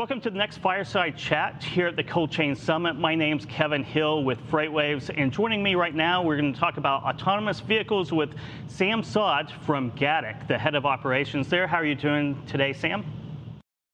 [0.00, 2.96] Welcome to the next Fireside Chat here at the Cold Chain Summit.
[2.96, 6.78] My name's Kevin Hill with FreightWaves, and joining me right now, we're going to talk
[6.78, 8.30] about autonomous vehicles with
[8.66, 11.66] Sam Saad from Gatik, the head of operations there.
[11.66, 13.04] How are you doing today, Sam?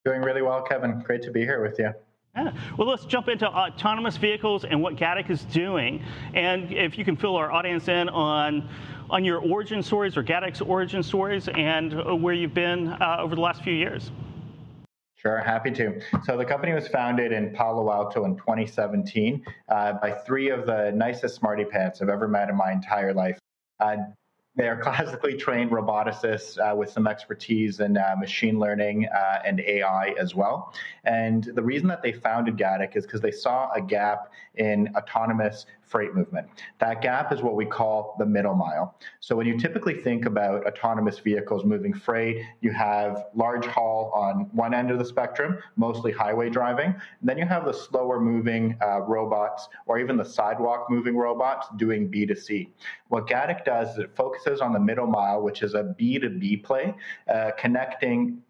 [0.04, 1.00] Doing really well, Kevin.
[1.00, 1.92] Great to be here with you.
[2.36, 2.52] Yeah.
[2.78, 6.04] Well, let's jump into autonomous vehicles and what Gatik is doing.
[6.34, 8.68] And if you can fill our audience in on,
[9.10, 13.40] on your origin stories or Gatik's origin stories and where you've been uh, over the
[13.40, 14.12] last few years.
[15.16, 15.98] Sure, happy to.
[16.24, 20.92] So the company was founded in Palo Alto in 2017 uh, by three of the
[20.94, 23.38] nicest smarty pants I've ever met in my entire life.
[23.80, 23.96] Uh,
[24.56, 29.60] they are classically trained roboticists uh, with some expertise in uh, machine learning uh, and
[29.60, 30.74] AI as well.
[31.04, 35.64] And the reason that they founded Gatik is because they saw a gap in autonomous
[35.86, 36.48] freight movement.
[36.78, 38.94] That gap is what we call the middle mile.
[39.20, 44.48] So when you typically think about autonomous vehicles moving freight, you have large haul on
[44.52, 46.88] one end of the spectrum, mostly highway driving.
[46.88, 51.68] And then you have the slower moving uh, robots or even the sidewalk moving robots
[51.76, 52.68] doing B2C.
[53.08, 56.94] What Gatik does is it focuses on the middle mile, which is a B2B play,
[57.32, 58.42] uh, connecting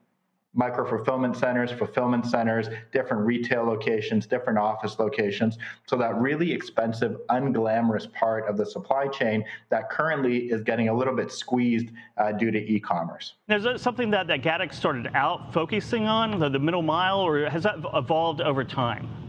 [0.56, 5.58] micro fulfillment centers, fulfillment centers, different retail locations, different office locations.
[5.86, 10.94] So that really expensive, unglamorous part of the supply chain that currently is getting a
[10.94, 13.34] little bit squeezed uh, due to e-commerce.
[13.48, 17.48] Is that something that, that Gatik started out focusing on, the, the middle mile, or
[17.48, 19.25] has that evolved over time?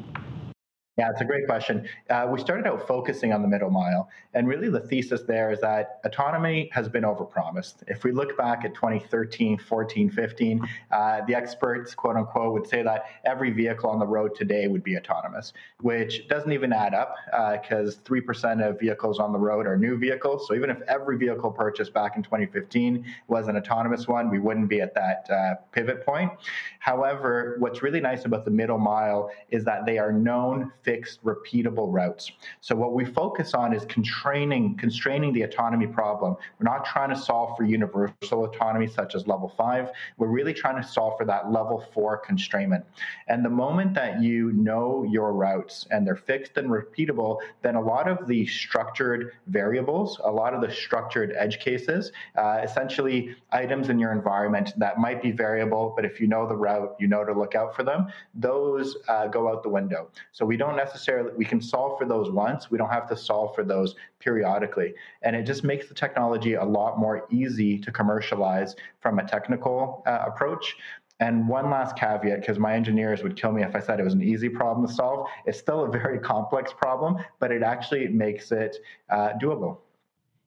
[0.97, 1.87] Yeah, it's a great question.
[2.09, 5.61] Uh, we started out focusing on the middle mile, and really the thesis there is
[5.61, 7.83] that autonomy has been overpromised.
[7.85, 12.81] If we look back at 2013, 14, 15, uh, the experts, quote unquote, would say
[12.81, 17.13] that every vehicle on the road today would be autonomous, which doesn't even add up
[17.61, 20.47] because uh, 3% of vehicles on the road are new vehicles.
[20.47, 24.67] So even if every vehicle purchased back in 2015 was an autonomous one, we wouldn't
[24.67, 26.31] be at that uh, pivot point.
[26.79, 31.91] However, what's really nice about the middle mile is that they are known fixed, repeatable
[31.91, 32.31] routes.
[32.61, 36.37] So what we focus on is constraining, constraining the autonomy problem.
[36.57, 39.89] We're not trying to solve for universal autonomy such as level five.
[40.17, 42.83] We're really trying to solve for that level four constrainment.
[43.27, 47.81] And the moment that you know your routes and they're fixed and repeatable, then a
[47.81, 53.89] lot of the structured variables, a lot of the structured edge cases, uh, essentially items
[53.89, 57.25] in your environment that might be variable, but if you know the route, you know
[57.25, 60.09] to look out for them, those uh, go out the window.
[60.31, 62.71] So we don't necessarily, we can solve for those once.
[62.71, 64.93] We don't have to solve for those periodically.
[65.23, 70.03] And it just makes the technology a lot more easy to commercialize from a technical
[70.07, 70.77] uh, approach.
[71.19, 74.13] And one last caveat, because my engineers would kill me if I said it was
[74.13, 75.27] an easy problem to solve.
[75.45, 78.77] It's still a very complex problem, but it actually makes it
[79.09, 79.79] uh, doable.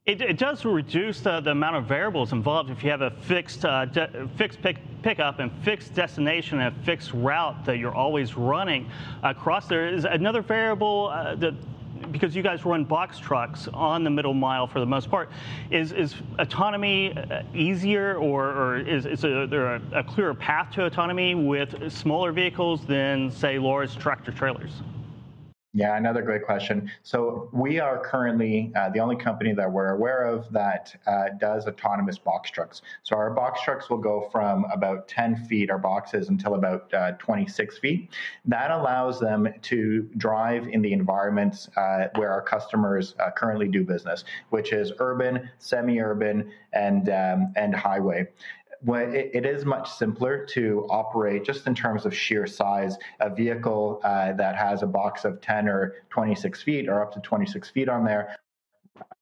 [0.06, 3.66] It, it, does reduce the, the, amount of variables involved if you have a fixed
[3.66, 8.34] uh, de- fixed pick, pickup and fixed destination and a fixed route that you're always
[8.34, 8.90] running
[9.22, 9.88] across there.
[9.88, 11.52] Is another variable uh, that
[12.10, 15.30] because you guys run box trucks on the middle mile for the most part,
[15.70, 20.86] is, is autonomy uh, easier or, or is, is there a, a clearer path to
[20.86, 24.72] autonomy with smaller vehicles than, say, large tractor trailers?
[25.72, 26.90] Yeah, another great question.
[27.04, 31.68] So we are currently uh, the only company that we're aware of that uh, does
[31.68, 32.82] autonomous box trucks.
[33.04, 37.12] So our box trucks will go from about 10 feet, our boxes, until about uh,
[37.12, 38.10] 26 feet.
[38.46, 43.84] That allows them to drive in the environments uh, where our customers uh, currently do
[43.84, 48.26] business, which is urban, semi-urban, and um, and highway
[48.86, 52.96] it, it is much simpler to operate just in terms of sheer size.
[53.20, 57.20] A vehicle uh, that has a box of 10 or 26 feet or up to
[57.20, 58.36] 26 feet on there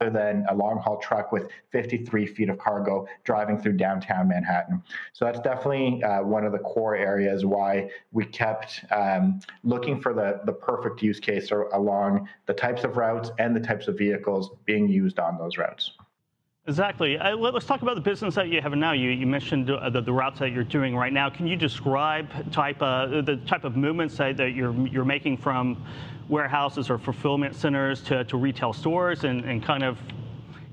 [0.01, 4.83] rather than a long haul truck with 53 feet of cargo driving through downtown Manhattan.
[5.13, 10.15] So that's definitely uh, one of the core areas why we kept um, looking for
[10.15, 13.99] the, the perfect use case or, along the types of routes and the types of
[13.99, 15.93] vehicles being used on those routes.
[16.69, 17.17] Exactly.
[17.17, 18.93] Uh, let, us talk about the business that you have now.
[18.93, 21.31] You, you mentioned uh, the, the, routes that you're doing right now.
[21.31, 25.83] Can you describe type uh, the type of movements that, that, you're you're making from
[26.29, 29.99] warehouses or fulfillment centers to, to retail stores, and, and kind of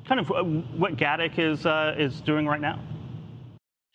[0.06, 2.78] kind of uh, what Gatik is uh, is doing right now?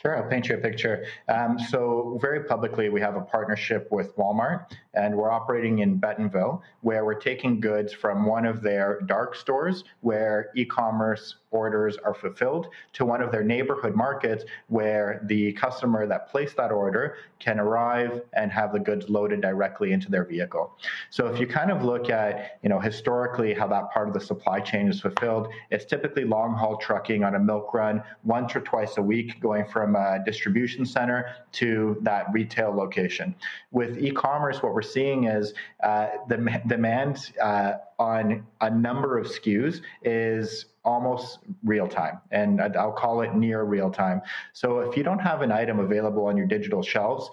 [0.00, 1.05] Sure, I'll paint you a picture.
[1.29, 6.62] Um, so, very publicly, we have a partnership with Walmart, and we're operating in Bentonville,
[6.81, 12.14] where we're taking goods from one of their dark stores where e commerce orders are
[12.14, 17.58] fulfilled to one of their neighborhood markets where the customer that placed that order can
[17.58, 20.72] arrive and have the goods loaded directly into their vehicle.
[21.10, 24.20] So if you kind of look at, you know, historically how that part of the
[24.20, 28.60] supply chain is fulfilled, it's typically long haul trucking on a milk run once or
[28.60, 33.34] twice a week going from a distribution center to that retail location.
[33.72, 39.81] With e-commerce, what we're seeing is uh, the demand uh, on a number of SKUs
[40.03, 44.23] is almost real time and i'll call it near real time
[44.55, 47.29] so if you don't have an item available on your digital shelves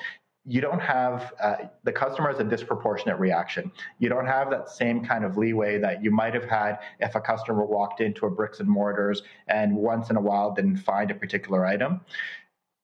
[0.47, 3.69] you don't have uh, the customer has a disproportionate reaction.
[3.99, 7.19] You don't have that same kind of leeway that you might have had if a
[7.19, 11.15] customer walked into a bricks and mortars and once in a while didn't find a
[11.15, 11.99] particular item.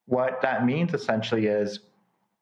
[0.07, 1.79] What that means essentially is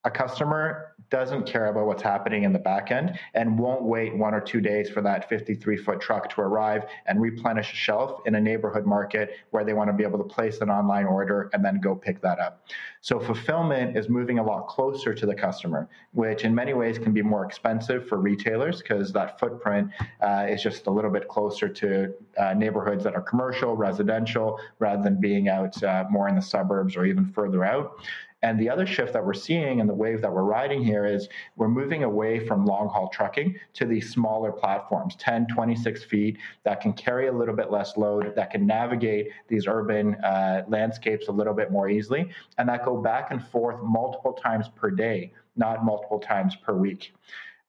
[0.04, 4.34] a customer doesn't care about what's happening in the back end and won't wait one
[4.34, 8.36] or two days for that 53 foot truck to arrive and replenish a shelf in
[8.36, 11.64] a neighborhood market where they want to be able to place an online order and
[11.64, 12.66] then go pick that up.
[13.02, 17.12] So fulfillment is moving a lot closer to the customer, which in many ways can
[17.12, 19.90] be more expensive for retailers because that footprint
[20.22, 25.04] uh, is just a little bit closer to uh, neighborhoods that are commercial, residential, rather
[25.04, 28.00] than being out uh, more in the suburbs or even further out.
[28.44, 31.30] And the other shift that we're seeing and the wave that we're riding here is
[31.58, 36.82] we're moving away from long haul trucking to these smaller platforms, 10, 26 feet, that
[36.82, 41.32] can carry a little bit less load, that can navigate these urban uh, landscapes a
[41.32, 45.86] little bit more easily, and that go back and forth multiple times per day, not
[45.86, 47.14] multiple times per week.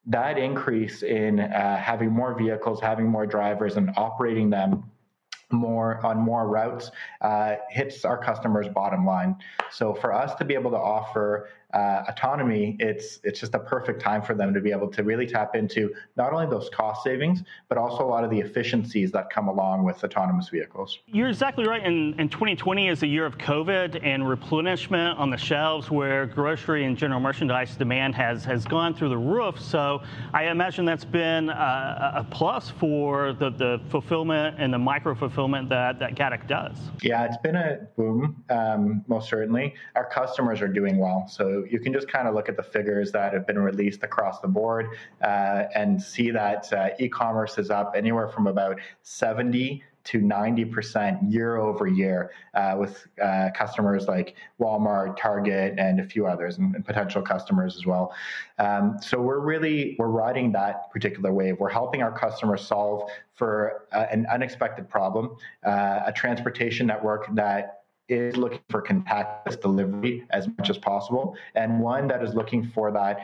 [0.07, 4.91] That increase in uh, having more vehicles, having more drivers, and operating them
[5.53, 6.91] more on more routes
[7.21, 9.37] uh, hits our customers' bottom line.
[9.71, 14.01] So for us to be able to offer uh, autonomy, it's it's just a perfect
[14.01, 17.43] time for them to be able to really tap into not only those cost savings,
[17.69, 20.99] but also a lot of the efficiencies that come along with autonomous vehicles.
[21.07, 21.83] You're exactly right.
[21.83, 26.85] And, and 2020 is a year of COVID and replenishment on the shelves where grocery
[26.85, 29.61] and general merchandise demand has, has gone through the roof.
[29.61, 30.03] So
[30.33, 35.69] I imagine that's been a, a plus for the, the fulfillment and the micro fulfillment
[35.71, 36.77] that, that Gatik does.
[37.03, 39.75] Yeah, it's been a boom, um, most certainly.
[39.95, 41.27] Our customers are doing well.
[41.29, 44.41] So you can just kind of look at the figures that have been released across
[44.41, 44.87] the board
[45.23, 51.59] uh, and see that uh, e-commerce is up anywhere from about 70 to 90% year
[51.59, 56.85] over year uh, with uh, customers like Walmart, Target, and a few others, and, and
[56.85, 58.13] potential customers as well.
[58.59, 61.59] Um, so we're really we're riding that particular wave.
[61.59, 67.82] We're helping our customers solve for uh, an unexpected problem, uh, a transportation network that
[68.09, 72.91] is looking for contactless delivery as much as possible, and one that is looking for
[72.93, 73.21] that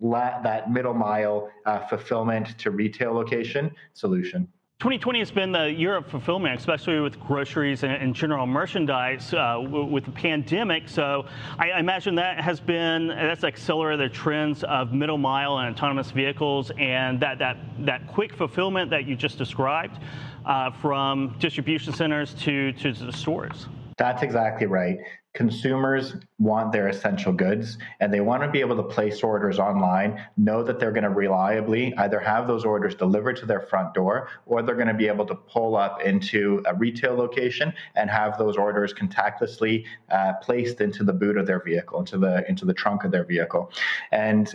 [0.00, 4.48] that middle mile uh, fulfillment to retail location solution.
[4.80, 9.62] 2020 has been the year of fulfillment, especially with groceries and, and general merchandise uh,
[9.62, 10.88] with the pandemic.
[10.88, 11.26] So
[11.58, 16.10] I, I, imagine that has been that's accelerated the trends of middle mile and autonomous
[16.12, 19.98] vehicles, and that that that quick fulfillment that you just described
[20.46, 23.66] uh, from distribution centers to to the stores.
[24.00, 24.96] That's exactly right.
[25.34, 30.24] Consumers want their essential goods and they want to be able to place orders online,
[30.38, 34.30] know that they're going to reliably either have those orders delivered to their front door
[34.46, 38.38] or they're going to be able to pull up into a retail location and have
[38.38, 42.72] those orders contactlessly uh, placed into the boot of their vehicle, into the into the
[42.72, 43.70] trunk of their vehicle.
[44.12, 44.50] And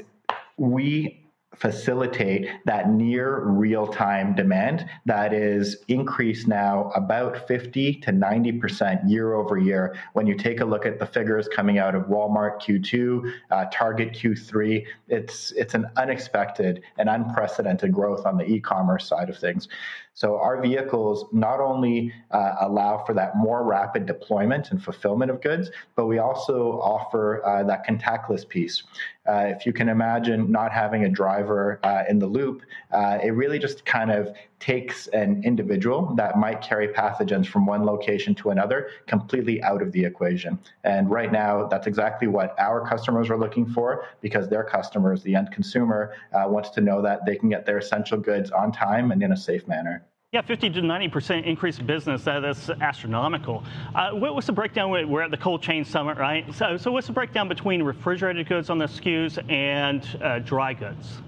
[0.58, 1.25] we
[1.58, 9.34] facilitate that near real time demand that is increased now about 50 to 90% year
[9.34, 9.96] over year.
[10.14, 14.14] When you take a look at the figures coming out of Walmart Q2, uh, Target
[14.14, 19.68] Q3, it's, it's an unexpected and unprecedented growth on the e commerce side of things.
[20.16, 25.42] So our vehicles not only uh, allow for that more rapid deployment and fulfillment of
[25.42, 28.84] goods, but we also offer uh, that contactless piece.
[29.28, 32.62] Uh, if you can imagine not having a driver uh, in the loop,
[32.94, 37.84] uh, it really just kind of takes an individual that might carry pathogens from one
[37.84, 40.58] location to another completely out of the equation.
[40.86, 45.36] And right now, that's exactly what our customers are looking for because their customers, the
[45.36, 49.12] end consumer, uh, wants to know that they can get their essential goods on time
[49.12, 50.05] and in a safe manner.
[50.36, 53.64] Yeah, 50 to 90% increase in business, that is astronomical.
[53.96, 54.90] Uh, what, what's the breakdown?
[54.90, 56.54] We're at the Cold Chain Summit, right?
[56.54, 61.22] So, so what's the breakdown between refrigerated goods on the SKUs and uh, dry goods?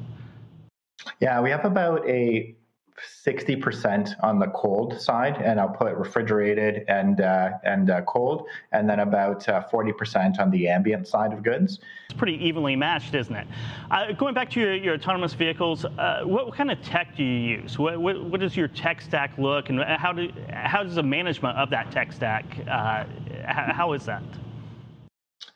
[1.22, 2.54] Yeah, we have about a
[3.26, 8.90] 60% on the cold side, and I'll put refrigerated and uh, and uh, cold, and
[8.90, 11.80] then about uh, 40% on the ambient side of goods.
[12.10, 13.48] It's pretty evenly matched, isn't it?
[13.92, 17.24] Uh, going back to your, your autonomous vehicles, uh, what, what, kind of tech do
[17.24, 17.78] you use?
[17.78, 21.58] What, what, what, does your tech stack look, and how do how does the management
[21.58, 22.46] of that tech stack?
[22.68, 23.06] Uh,
[23.46, 24.24] how, how is that?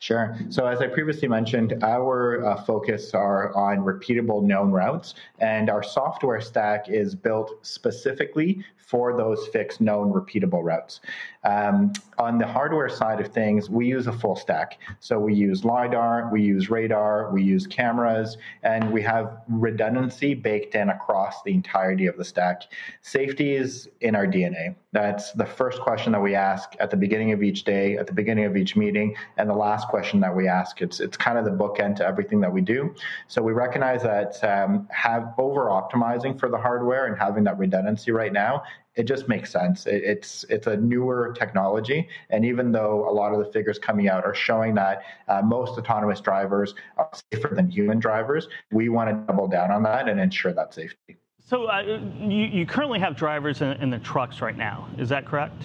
[0.02, 0.36] Sure.
[0.48, 5.84] So, as I previously mentioned, our uh, focus are on repeatable known routes, and our
[5.84, 11.00] software stack is built specifically for those fixed known repeatable routes.
[11.44, 14.78] Um, on the hardware side of things, we use a full stack.
[15.00, 20.74] So we use LiDAR, we use radar, we use cameras, and we have redundancy baked
[20.74, 22.64] in across the entirety of the stack.
[23.00, 24.74] Safety is in our DNA.
[24.92, 28.12] That's the first question that we ask at the beginning of each day, at the
[28.12, 30.82] beginning of each meeting, and the last question that we ask.
[30.82, 32.94] It's, it's kind of the bookend to everything that we do.
[33.26, 38.12] So we recognize that um, have over optimizing for the hardware and having that redundancy
[38.12, 39.86] right now it just makes sense.
[39.86, 44.08] It, it's it's a newer technology, and even though a lot of the figures coming
[44.08, 49.08] out are showing that uh, most autonomous drivers are safer than human drivers, we want
[49.10, 51.16] to double down on that and ensure that safety.
[51.44, 51.80] So uh,
[52.18, 54.88] you, you currently have drivers in, in the trucks right now.
[54.96, 55.64] Is that correct?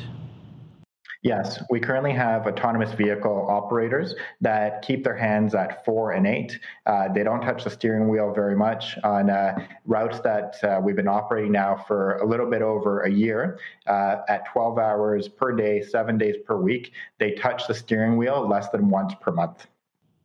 [1.28, 6.58] Yes, we currently have autonomous vehicle operators that keep their hands at four and eight.
[6.86, 9.54] Uh, they don't touch the steering wheel very much on uh,
[9.86, 14.20] routes that uh, we've been operating now for a little bit over a year uh,
[14.30, 16.94] at 12 hours per day, seven days per week.
[17.20, 19.68] They touch the steering wheel less than once per month.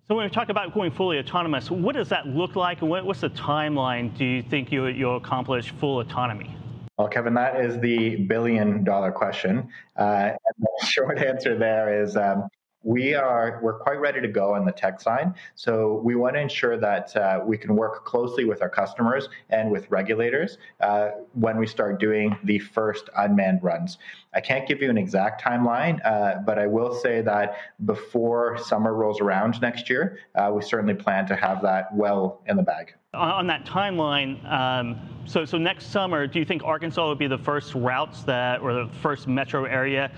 [0.07, 3.23] So when we talk about going fully autonomous, what does that look like, and what's
[3.23, 6.55] the timeline do you think you, you'll accomplish full autonomy?
[6.99, 9.69] Well, Kevin, that is the billion dollar question.
[9.97, 12.49] Uh, the short answer there is um,
[12.85, 15.33] we are we're quite ready to go on the tech side.
[15.55, 19.71] So we want to ensure that uh, we can work closely with our customers and
[19.71, 23.99] with regulators uh, when we start doing the first unmanned runs.
[24.35, 28.95] I can't give you an exact timeline, uh, but I will say that before summer
[28.95, 32.95] rolls around next year, uh, we certainly plan to have that well in the bag
[33.15, 37.37] on that timeline, um, so so next summer, do you think Arkansas will be the
[37.37, 40.11] first routes that, or the first metro area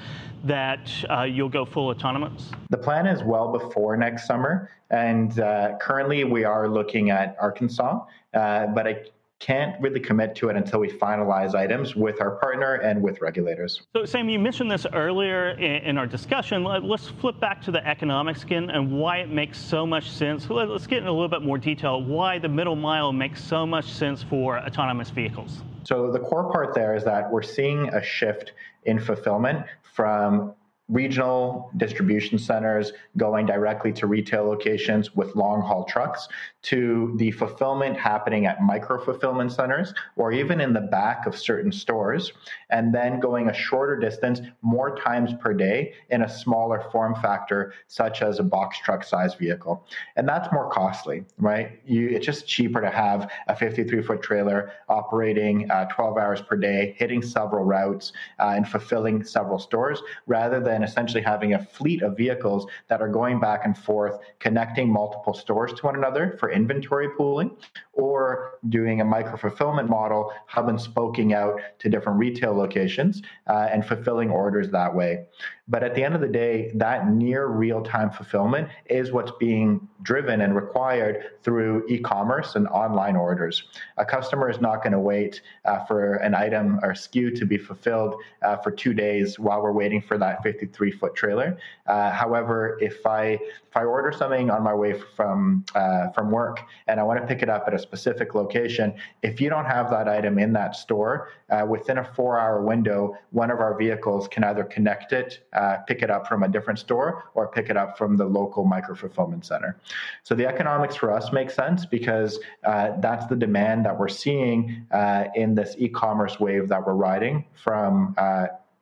[0.45, 2.53] that uh, you'll go full autonomous?
[2.71, 8.05] The plan is well before next summer, and uh, currently we are looking at Arkansas,
[8.33, 9.03] uh, but I
[9.45, 13.83] can't really commit to it until we finalize items with our partner and with regulators.
[13.95, 16.65] So, Sam, you mentioned this earlier in, our discussion.
[16.65, 20.49] Let's flip back to the economics again and why it makes so much sense.
[20.49, 23.85] Let's get in a little bit more detail why the middle mile makes so much
[23.85, 25.61] sense for autonomous vehicles.
[25.85, 28.53] So, the core part there is that we're seeing a shift
[28.85, 30.55] in fulfillment from
[30.89, 36.29] regional distribution centers going directly to retail locations with long haul trucks
[36.63, 41.73] to the fulfillment happening at micro fulfillment centers or even in the back of certain
[41.73, 42.33] stores
[42.71, 47.73] and then going a shorter distance more times per day in a smaller form factor
[47.87, 49.87] such as a box truck size vehicle.
[50.17, 51.81] And that's more costly right?
[51.87, 56.57] You, it's just cheaper to have a 53 foot trailer operating uh, 12 hours per
[56.57, 61.65] day hitting several routes uh, and fulfilling several stores rather than than essentially having a
[61.65, 66.37] fleet of vehicles that are going back and forth, connecting multiple stores to one another
[66.41, 67.57] for inventory pooling,
[67.93, 73.69] or doing a micro fulfillment model, hub and spoking out to different retail locations uh,
[73.73, 75.25] and fulfilling orders that way.
[75.67, 79.89] But at the end of the day, that near real time fulfillment is what's being
[80.03, 83.63] driven and required through e commerce and online orders.
[83.97, 87.57] A customer is not going to wait uh, for an item or SKU to be
[87.57, 91.59] fulfilled uh, for two days while we're waiting for that 53 foot trailer.
[91.87, 96.61] Uh, however, if I if I order something on my way from uh, from work
[96.87, 99.91] and I want to pick it up at a specific location, if you don't have
[99.91, 104.29] that item in that store uh, within a four hour window, one of our vehicles
[104.29, 107.77] can either connect it uh, pick it up from a different store or pick it
[107.77, 109.77] up from the local micro fulfillment center.
[110.23, 114.87] So the economics for us make sense because uh, that's the demand that we're seeing
[114.91, 118.15] uh, in this e-commerce wave that we're riding from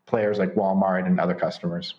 [0.06, 1.94] players like Walmart and other customers.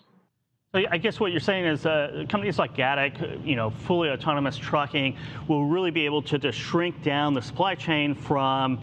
[0.74, 5.16] I guess what you're saying is uh, companies like Gatik, you know, fully autonomous trucking,
[5.46, 8.82] will really be able to just shrink down the supply chain from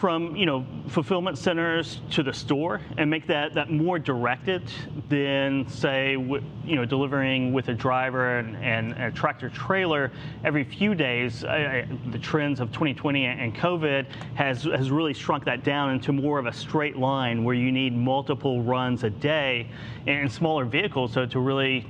[0.00, 4.62] from you know fulfillment centers to the store and make that that more directed
[5.10, 10.10] than say you know delivering with a driver and, and a tractor trailer
[10.42, 11.44] every few days.
[11.44, 16.12] I, I, the trends of 2020 and COVID has has really shrunk that down into
[16.12, 19.68] more of a straight line where you need multiple runs a day
[20.06, 21.86] and smaller vehicles so to really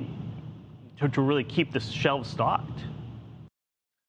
[0.98, 2.80] to, to really keep the shelves stocked.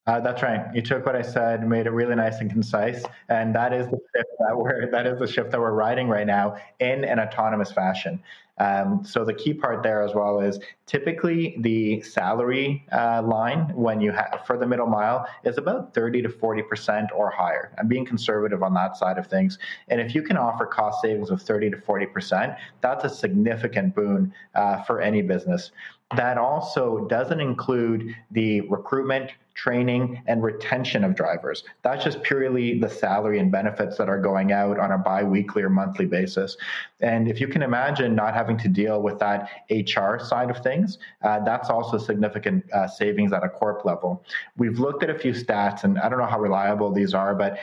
[0.08, 0.74] Uh, that's right.
[0.74, 4.00] You took what I said, made it really nice and concise, and that is the
[4.16, 7.72] shift that we're that is the shift that we're riding right now in an autonomous
[7.72, 8.22] fashion.
[8.58, 14.02] Um, so the key part there as well is typically the salary uh, line when
[14.02, 17.72] you have for the middle mile is about 30 to 40 percent or higher.
[17.78, 21.30] I'm being conservative on that side of things, and if you can offer cost savings
[21.30, 25.70] of 30 to 40 percent, that's a significant boon uh, for any business.
[26.18, 29.32] That also doesn't include the recruitment,
[29.62, 31.64] training, and retention of drivers.
[31.84, 35.62] That's just purely the salary and benefits that are going out on a bi weekly
[35.62, 36.58] or monthly basis.
[37.00, 40.98] And if you can imagine not having to deal with that HR side of things,
[41.24, 44.26] uh, that's also significant uh, savings at a corp level.
[44.58, 47.60] We've looked at a few stats, and I don't know how reliable these are, but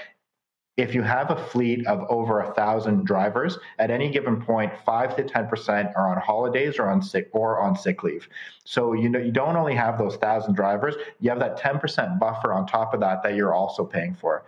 [0.79, 5.17] if you have a fleet of over a thousand drivers at any given point, five
[5.17, 8.29] to ten percent are on holidays or on sick or on sick leave.
[8.65, 12.21] So you know you don't only have those thousand drivers, you have that ten percent
[12.21, 14.45] buffer on top of that that you're also paying for.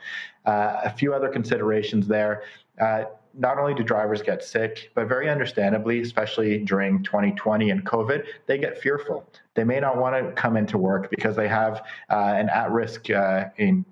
[0.46, 2.44] Uh, a few other considerations there.
[2.80, 8.24] Uh, not only do drivers get sick, but very understandably, especially during 2020 and COVID,
[8.46, 9.24] they get fearful.
[9.54, 13.46] They may not want to come into work because they have uh, an at-risk uh,
[13.56, 13.84] in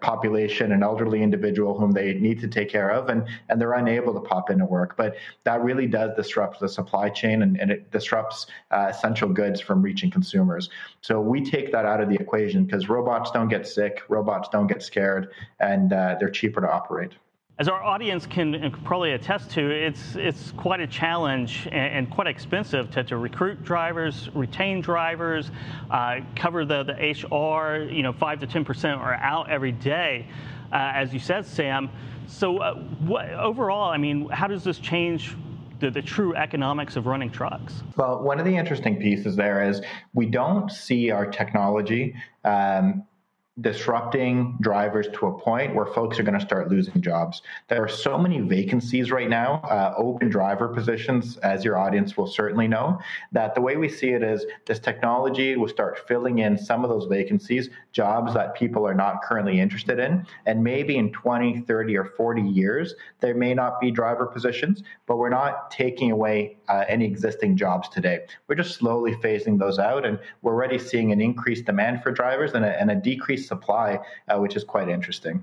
[0.00, 4.14] population, an elderly individual whom they need to take care of, and, and they're unable
[4.14, 4.96] to pop into work.
[4.96, 9.60] But that really does disrupt the supply chain and, and it disrupts uh, essential goods
[9.60, 10.70] from reaching consumers.
[11.00, 14.66] So we take that out of the equation because robots don't get sick, robots don't
[14.66, 15.30] get scared,
[15.60, 17.12] and uh, they're cheaper to operate
[17.58, 22.90] as our audience can probably attest to, it's it's quite a challenge and, quite expensive
[22.90, 25.50] to, to recruit drivers, retain drivers,
[25.90, 27.82] uh, cover the, the HR.
[27.90, 30.26] You know, five to ten percent are out every day,
[30.70, 31.88] uh, as you said, Sam.
[32.26, 35.34] So, uh, what, overall, I mean, how does this change
[35.80, 37.82] the, the, true economics of running trucks?
[37.96, 39.80] Well, one of the interesting pieces there is
[40.12, 43.04] we don't see our technology um,
[43.62, 47.40] disrupting drivers to a point where folks are going to start losing jobs.
[47.68, 52.26] There are so many vacancies right now, uh, open driver positions, as your audience will
[52.26, 53.00] certainly know,
[53.32, 56.90] that the way we see it is this technology will start filling in some of
[56.90, 60.26] those vacancies, jobs that people are not currently interested in.
[60.44, 65.16] And maybe in 20, 30, or 40 years, there may not be driver positions, but
[65.16, 68.26] we're not taking away uh, any existing jobs today.
[68.48, 72.52] We're just slowly phasing those out, and we're already seeing an increased demand for drivers
[72.52, 73.98] and a, and a decreased supply,
[74.28, 75.42] uh, which is quite interesting.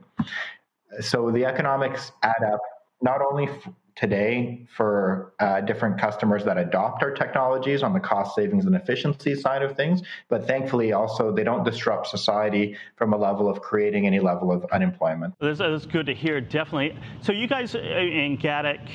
[1.01, 2.61] So the economics add up
[3.01, 8.35] not only f- today for uh, different customers that adopt our technologies on the cost
[8.35, 13.17] savings and efficiency side of things, but thankfully also they don't disrupt society from a
[13.17, 15.33] level of creating any level of unemployment.
[15.39, 16.97] That's, that's good to hear, definitely.
[17.21, 18.89] So you guys uh, in Gatik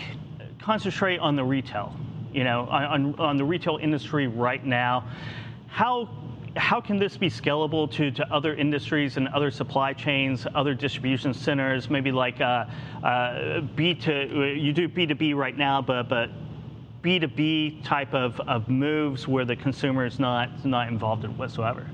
[0.61, 1.95] concentrate on the retail,
[2.33, 5.09] you know, on, on the retail industry right now.
[5.69, 6.09] How
[6.59, 11.33] how can this be scalable to, to other industries and other supply chains, other distribution
[11.33, 12.65] centers, maybe like uh,
[13.03, 16.31] uh, B to, you do B2B right now, but, but
[17.03, 21.87] B2B type of, of moves where the consumer is not, not involved in whatsoever?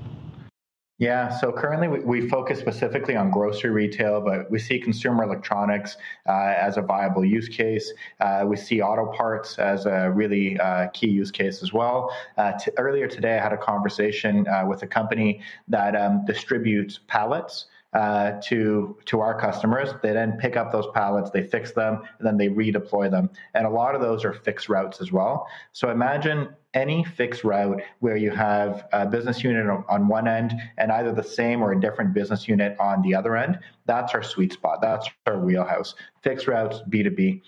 [0.97, 5.97] Yeah, so currently we, we, focus specifically on grocery retail, but we see consumer electronics
[6.25, 7.91] uh, as a viable use case.
[8.21, 12.15] Uh, we see auto parts as a really uh, key use case as well.
[12.37, 17.01] Uh, t- earlier today, I had a conversation uh, with a company that um, distributes
[17.07, 17.65] pallets.
[17.93, 19.87] Uh, to to our customers.
[20.03, 23.29] They then pick up those pallets, they fix them, and then they redeploy them.
[23.53, 25.47] And a lot of those are fixed routes as well.
[25.71, 30.91] So imagine any fixed route where you have a business unit on one end and
[30.91, 33.57] either the same or a different business unit on the other end.
[33.85, 34.81] That's our sweet spot.
[34.81, 35.95] That's our wheelhouse.
[36.21, 37.41] Fixed routes, B2B.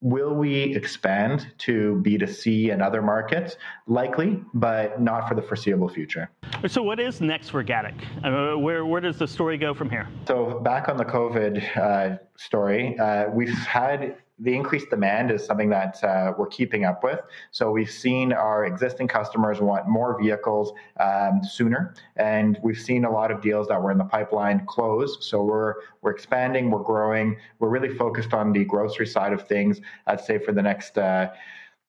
[0.00, 3.56] Will we expand to B2C and other markets?
[3.88, 6.30] Likely, but not for the foreseeable future.
[6.68, 7.96] So, what is next for Gatik?
[8.22, 10.08] Uh, where, where does the story go from here?
[10.28, 15.68] So, back on the COVID uh, story, uh, we've had the increased demand is something
[15.70, 17.20] that uh, we're keeping up with.
[17.50, 23.10] So we've seen our existing customers want more vehicles um, sooner, and we've seen a
[23.10, 25.18] lot of deals that were in the pipeline close.
[25.20, 29.80] So we're we're expanding, we're growing, we're really focused on the grocery side of things.
[30.06, 30.96] I'd say for the next.
[30.96, 31.30] Uh,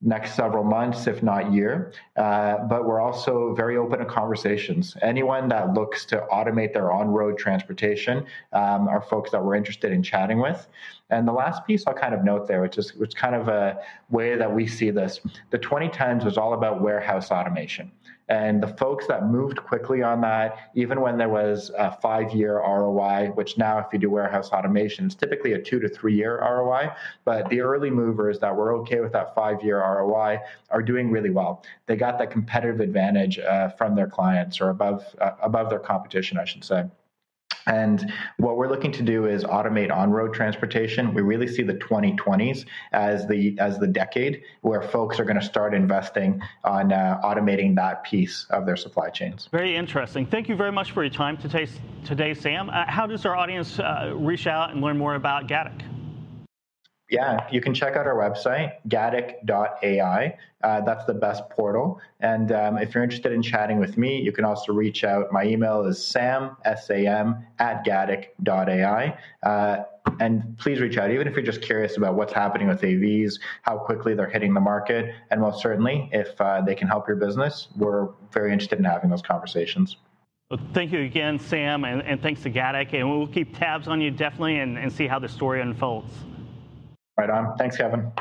[0.01, 1.91] next several months, if not year.
[2.15, 4.95] Uh, but we're also very open to conversations.
[5.01, 9.91] Anyone that looks to automate their on road transportation um, are folks that we're interested
[9.91, 10.67] in chatting with.
[11.09, 13.79] And the last piece I'll kind of note there, which is which kind of a
[14.09, 17.91] way that we see this, the 2010s was all about warehouse automation.
[18.30, 22.60] And the folks that moved quickly on that, even when there was a five year
[22.60, 26.39] ROI, which now, if you do warehouse automation, it's typically a two to three year
[26.39, 26.92] ROI.
[27.26, 30.39] But the early movers that were okay with that five year ROI
[30.70, 31.63] are doing really well.
[31.88, 36.38] They got that competitive advantage uh, from their clients or above, uh, above their competition,
[36.38, 36.86] I should say.
[37.67, 41.13] And what we're looking to do is automate on-road transportation.
[41.13, 45.45] We really see the 2020s as the as the decade where folks are going to
[45.45, 49.50] start investing on uh, automating that piece of their supply chains.
[49.52, 50.26] Very interesting.
[50.26, 51.67] Thank you very much for your time today,
[52.06, 52.69] today Sam.
[52.69, 55.82] Uh, how does our audience uh, reach out and learn more about Gatik?
[57.10, 60.38] Yeah, you can check out our website, gatik.ai.
[60.62, 62.00] Uh, that's the best portal.
[62.19, 65.32] And um, if you're interested in chatting with me, you can also reach out.
[65.32, 69.17] My email is sam, S-A-M, at gatik.ai.
[69.41, 69.78] Uh,
[70.19, 73.78] and please reach out, even if you're just curious about what's happening with AVs, how
[73.78, 75.15] quickly they're hitting the market.
[75.32, 79.10] And most certainly, if uh, they can help your business, we're very interested in having
[79.10, 79.98] those conversations.
[80.52, 82.93] Well, thank you again, Sam, and, and, thanks to Gatik.
[82.93, 86.12] And we'll keep tabs on you definitely and, and see how the story unfolds.
[87.19, 87.58] Right on.
[87.58, 88.13] Thanks, Kevin.